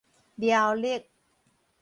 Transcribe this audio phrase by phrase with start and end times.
[0.33, 1.05] 苗栗